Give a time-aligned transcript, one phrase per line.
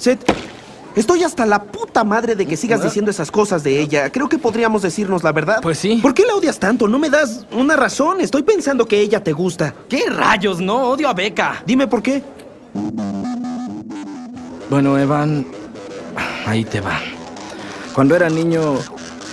[0.00, 0.24] Seth,
[0.96, 4.10] estoy hasta la puta madre de que sigas diciendo esas cosas de ella.
[4.10, 5.58] Creo que podríamos decirnos la verdad.
[5.60, 5.98] Pues sí.
[6.00, 6.88] ¿Por qué la odias tanto?
[6.88, 8.22] No me das una razón.
[8.22, 9.74] Estoy pensando que ella te gusta.
[9.90, 10.58] ¿Qué rayos?
[10.58, 11.62] No, odio a Beca.
[11.66, 12.22] Dime por qué.
[14.70, 15.46] Bueno, Evan,
[16.46, 16.98] ahí te va.
[17.92, 18.78] Cuando era niño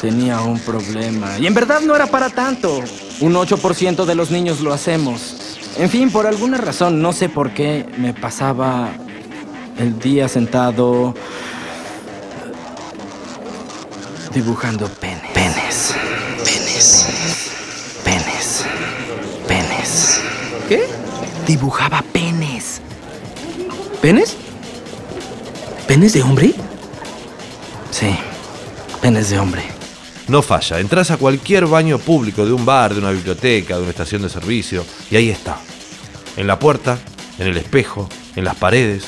[0.00, 1.38] tenía un problema.
[1.38, 2.82] Y en verdad no era para tanto.
[3.20, 5.36] Un 8% de los niños lo hacemos.
[5.78, 8.90] En fin, por alguna razón, no sé por qué, me pasaba
[9.78, 11.14] el día sentado
[14.32, 15.32] dibujando penes.
[15.32, 15.94] Penes.
[16.44, 17.06] Penes.
[18.04, 18.64] Penes.
[19.46, 20.20] Penes.
[20.68, 20.86] ¿Qué?
[21.46, 22.80] Dibujaba penes.
[24.00, 24.36] ¿Penes?
[25.86, 26.54] ¿Penes de hombre?
[27.90, 28.14] Sí,
[29.00, 29.62] penes de hombre.
[30.28, 33.90] No falla, entras a cualquier baño público de un bar, de una biblioteca, de una
[33.90, 35.58] estación de servicio, y ahí está.
[36.36, 36.98] En la puerta,
[37.38, 39.04] en el espejo, en las paredes,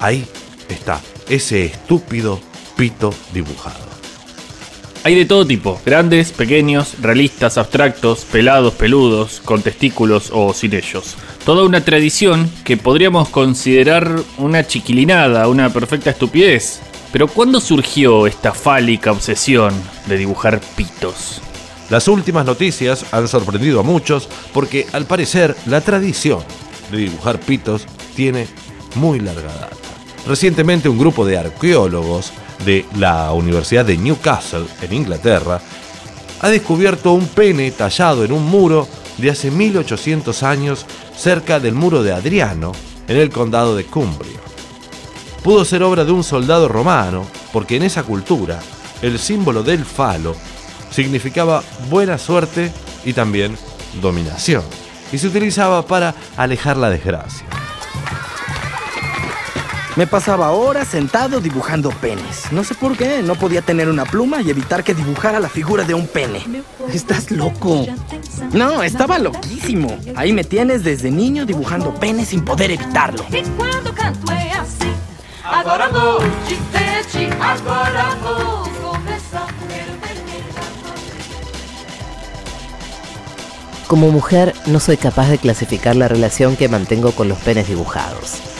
[0.00, 0.26] ahí
[0.68, 2.40] está ese estúpido
[2.76, 3.96] pito dibujado.
[5.06, 11.14] Hay de todo tipo, grandes, pequeños, realistas, abstractos, pelados, peludos, con testículos o sin ellos.
[11.44, 16.80] Toda una tradición que podríamos considerar una chiquilinada, una perfecta estupidez.
[17.12, 19.72] Pero ¿cuándo surgió esta fálica obsesión
[20.06, 21.40] de dibujar pitos?
[21.88, 26.40] Las últimas noticias han sorprendido a muchos porque al parecer la tradición
[26.90, 28.48] de dibujar pitos tiene
[28.96, 29.85] muy larga data.
[30.26, 32.32] Recientemente un grupo de arqueólogos
[32.64, 35.60] de la Universidad de Newcastle en Inglaterra
[36.40, 38.88] ha descubierto un pene tallado en un muro
[39.18, 40.84] de hace 1800 años
[41.16, 42.72] cerca del muro de Adriano
[43.08, 44.40] en el condado de Cumbria.
[45.42, 48.58] Pudo ser obra de un soldado romano porque en esa cultura
[49.02, 50.34] el símbolo del falo
[50.90, 52.72] significaba buena suerte
[53.04, 53.56] y también
[54.02, 54.64] dominación
[55.12, 57.55] y se utilizaba para alejar la desgracia.
[59.96, 62.52] Me pasaba horas sentado dibujando penes.
[62.52, 65.84] No sé por qué, no podía tener una pluma y evitar que dibujara la figura
[65.84, 66.44] de un pene.
[66.92, 67.86] Estás loco.
[68.52, 69.98] No, estaba loquísimo.
[70.14, 73.24] Ahí me tienes desde niño dibujando penes sin poder evitarlo.
[83.86, 88.55] Como mujer no soy capaz de clasificar la relación que mantengo con los penes dibujados.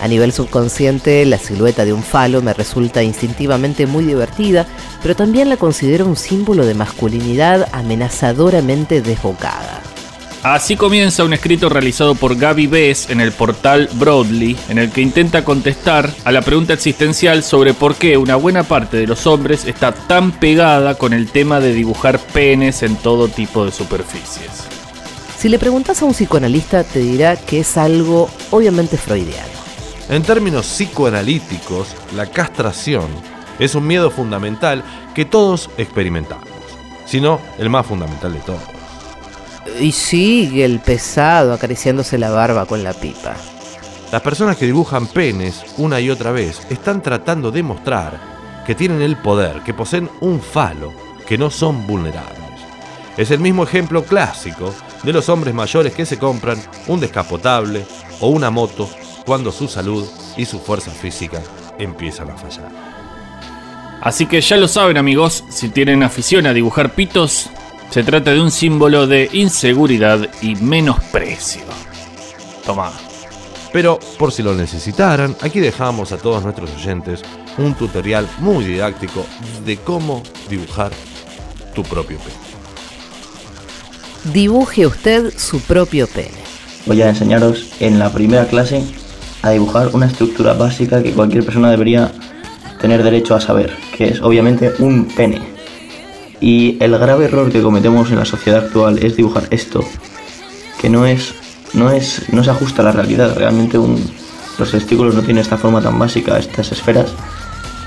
[0.00, 4.66] A nivel subconsciente, la silueta de un falo me resulta instintivamente muy divertida,
[5.02, 9.82] pero también la considero un símbolo de masculinidad amenazadoramente desbocada.
[10.44, 15.00] Así comienza un escrito realizado por Gaby Bess en el portal Broadly, en el que
[15.00, 19.64] intenta contestar a la pregunta existencial sobre por qué una buena parte de los hombres
[19.64, 24.68] está tan pegada con el tema de dibujar penes en todo tipo de superficies.
[25.36, 29.57] Si le preguntas a un psicoanalista, te dirá que es algo obviamente freudiano.
[30.08, 33.08] En términos psicoanalíticos, la castración
[33.58, 34.82] es un miedo fundamental
[35.14, 36.48] que todos experimentamos,
[37.04, 38.62] si no el más fundamental de todos.
[39.78, 43.34] Y sigue el pesado acariciándose la barba con la pipa.
[44.10, 48.18] Las personas que dibujan penes una y otra vez están tratando de mostrar
[48.66, 50.90] que tienen el poder, que poseen un falo,
[51.26, 52.38] que no son vulnerables.
[53.18, 57.84] Es el mismo ejemplo clásico de los hombres mayores que se compran un descapotable
[58.20, 58.88] o una moto
[59.28, 60.08] cuando su salud
[60.38, 61.42] y su fuerza física
[61.78, 62.70] empiezan a fallar.
[64.00, 67.50] Así que ya lo saben amigos, si tienen afición a dibujar pitos,
[67.90, 71.60] se trata de un símbolo de inseguridad y menosprecio.
[72.64, 72.90] Toma.
[73.70, 77.20] Pero por si lo necesitaran, aquí dejamos a todos nuestros oyentes
[77.58, 79.26] un tutorial muy didáctico
[79.66, 80.90] de cómo dibujar
[81.74, 84.32] tu propio pene.
[84.32, 86.38] Dibuje usted su propio pene.
[86.86, 88.82] Voy a enseñaros en la primera clase
[89.42, 92.10] a dibujar una estructura básica que cualquier persona debería
[92.80, 95.40] tener derecho a saber, que es obviamente un pene.
[96.40, 99.84] Y el grave error que cometemos en la sociedad actual es dibujar esto,
[100.80, 101.34] que no es
[101.74, 104.02] no es no se ajusta a la realidad, realmente un,
[104.58, 107.12] los testículos no tienen esta forma tan básica, estas esferas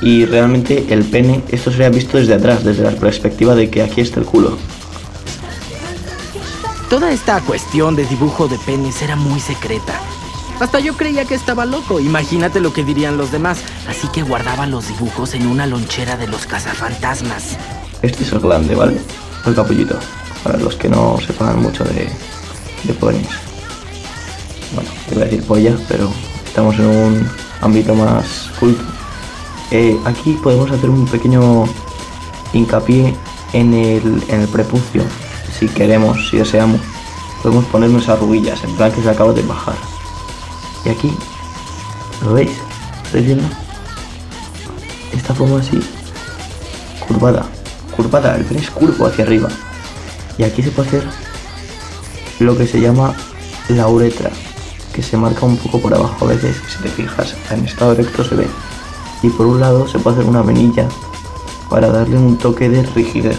[0.00, 4.00] y realmente el pene esto sería visto desde atrás, desde la perspectiva de que aquí
[4.00, 4.56] está el culo.
[6.88, 10.00] Toda esta cuestión de dibujo de penes era muy secreta.
[10.60, 12.00] Hasta yo creía que estaba loco.
[12.00, 13.60] Imagínate lo que dirían los demás.
[13.88, 17.56] Así que guardaba los dibujos en una lonchera de los cazafantasmas.
[18.02, 19.00] Este es el glande, ¿vale?
[19.46, 19.98] El capullito,
[20.42, 22.10] para los que no sepan mucho de,
[22.84, 23.28] de penes.
[24.74, 26.10] Bueno, iba a decir polla, pero
[26.44, 28.82] estamos en un ámbito más culto.
[29.70, 31.64] Eh, aquí podemos hacer un pequeño
[32.52, 33.14] hincapié
[33.52, 35.02] en el, en el prepucio.
[35.58, 36.80] Si queremos, si deseamos,
[37.42, 39.74] podemos ponernos arruguillas, en plan que se acaba de bajar.
[40.90, 41.12] Aquí,
[42.22, 42.50] ¿lo veis?
[43.04, 43.48] ¿Estáis viendo?
[45.28, 45.78] esta forma así,
[47.06, 47.44] curvada,
[47.94, 49.48] curvada, el pene es curvo hacia arriba.
[50.38, 51.04] Y aquí se puede hacer
[52.38, 53.14] lo que se llama
[53.68, 54.30] la uretra,
[54.92, 58.24] que se marca un poco por abajo a veces, si te fijas, en estado erecto
[58.24, 58.46] se ve.
[59.22, 60.88] Y por un lado se puede hacer una venilla
[61.68, 63.38] para darle un toque de rigidez.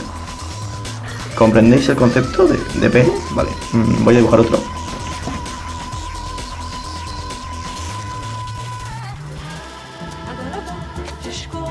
[1.36, 3.12] ¿Comprendéis el concepto de, de pene?
[3.32, 4.60] Vale, mm, voy a dibujar otro.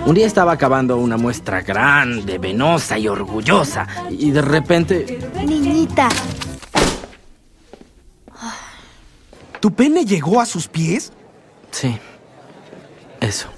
[0.09, 3.87] Un día estaba acabando una muestra grande, venosa y orgullosa.
[4.09, 5.19] Y de repente...
[5.47, 6.09] Niñita,
[9.61, 11.13] ¿Tu pene llegó a sus pies?
[11.73, 11.99] Sí.
[13.21, 13.51] Eso.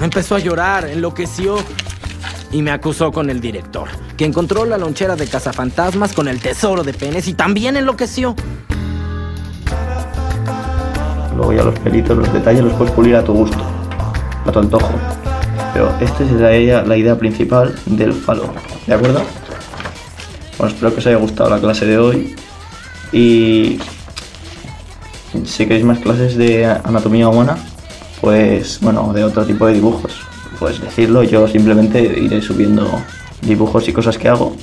[0.00, 1.56] Empezó a llorar, enloqueció
[2.52, 6.82] y me acusó con el director, que encontró la lonchera de cazafantasmas con el tesoro
[6.82, 8.34] de penes y también enloqueció.
[11.34, 13.58] Luego ya los pelitos, los detalles los puedes pulir a tu gusto,
[14.44, 14.90] a tu antojo.
[15.72, 18.54] Pero esta es la idea, la idea principal del falo,
[18.86, 19.22] ¿de acuerdo?
[20.58, 22.34] Bueno, espero que os haya gustado la clase de hoy.
[23.12, 23.78] Y
[25.44, 27.58] si queréis más clases de anatomía humana,
[28.20, 30.20] pues bueno, de otro tipo de dibujos,
[30.58, 32.88] pues decirlo, yo simplemente iré subiendo
[33.42, 34.56] dibujos y cosas que hago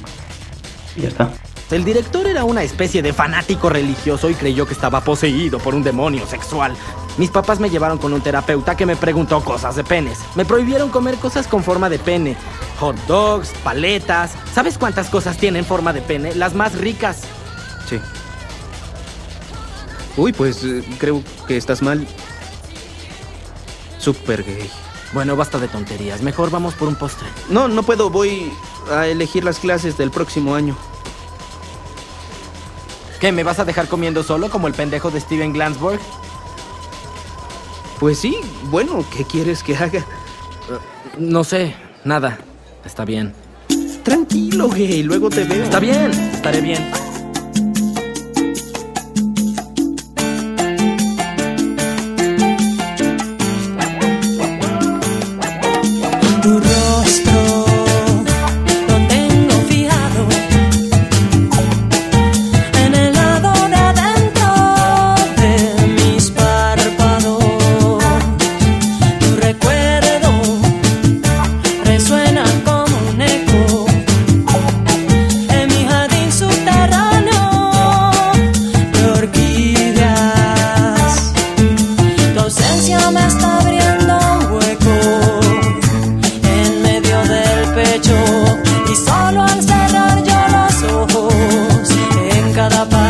[0.95, 1.29] y ya está.
[1.71, 5.81] El director era una especie de fanático religioso y creyó que estaba poseído por un
[5.81, 6.75] demonio sexual.
[7.17, 10.19] Mis papás me llevaron con un terapeuta que me preguntó cosas de penes.
[10.35, 12.35] Me prohibieron comer cosas con forma de pene.
[12.79, 14.33] Hot dogs, paletas.
[14.53, 16.35] ¿Sabes cuántas cosas tienen forma de pene?
[16.35, 17.21] Las más ricas.
[17.89, 17.99] Sí.
[20.15, 22.05] Uy, pues eh, creo que estás mal.
[24.03, 24.69] Súper gay.
[25.13, 26.21] Bueno, basta de tonterías.
[26.21, 27.25] Mejor vamos por un postre.
[27.47, 28.09] No, no puedo.
[28.09, 28.51] Voy
[28.91, 30.75] a elegir las clases del próximo año.
[33.21, 33.31] ¿Qué?
[33.31, 36.01] ¿Me vas a dejar comiendo solo como el pendejo de Steven Glansburg?
[37.97, 38.35] Pues sí,
[38.65, 40.05] bueno, ¿qué quieres que haga?
[41.17, 41.73] No sé,
[42.03, 42.39] nada.
[42.83, 43.33] Está bien.
[44.03, 45.63] Tranquilo, gay, luego te veo.
[45.63, 46.91] Está bien, estaré bien.
[92.63, 93.02] cada paso.